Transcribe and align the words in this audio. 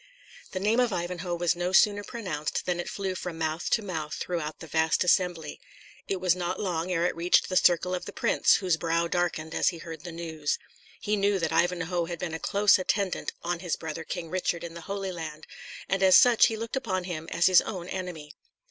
The 0.53 0.59
name 0.59 0.79
of 0.79 0.91
Ivanhoe 0.91 1.35
was 1.35 1.55
no 1.55 1.71
sooner 1.71 2.03
pronounced 2.03 2.65
than 2.65 2.79
it 2.79 2.89
flew 2.89 3.13
from 3.13 3.37
mouth 3.37 3.69
to 3.69 3.83
mouth 3.83 4.15
throughout 4.15 4.59
the 4.59 4.65
vast 4.65 5.03
assembly. 5.03 5.61
It 6.07 6.19
was 6.19 6.35
not 6.35 6.59
long 6.59 6.91
ere 6.91 7.05
it 7.05 7.15
reached 7.15 7.49
the 7.49 7.55
circle 7.55 7.93
of 7.93 8.05
the 8.05 8.11
prince, 8.11 8.55
whose 8.55 8.77
brow 8.77 9.07
darkened 9.07 9.53
as 9.53 9.67
he 9.67 9.77
heard 9.77 10.03
the 10.03 10.11
news. 10.11 10.57
He 10.99 11.15
knew 11.15 11.37
that 11.37 11.53
Ivanhoe 11.53 12.05
had 12.05 12.17
been 12.17 12.33
a 12.33 12.39
close 12.39 12.79
attendant 12.79 13.33
on 13.43 13.59
his 13.59 13.75
brother 13.75 14.03
King 14.03 14.31
Richard 14.31 14.63
in 14.63 14.73
the 14.73 14.81
Holy 14.89 15.11
Land; 15.11 15.45
and 15.87 16.01
as 16.01 16.15
such 16.17 16.47
he 16.47 16.57
looked 16.57 16.75
upon 16.75 17.03
him 17.03 17.27
as 17.29 17.45
his 17.45 17.61
own 17.61 17.87
enemy. 17.87 18.33